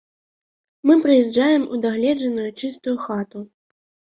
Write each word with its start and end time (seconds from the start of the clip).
Мы 0.87 0.95
прыязджаем 1.03 1.63
у 1.73 1.81
дагледжаную 1.83 2.49
чыстую 2.63 2.97
хату. 3.07 3.39